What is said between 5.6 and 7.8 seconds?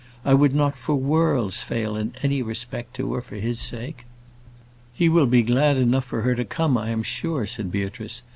enough for her to come, I am sure," said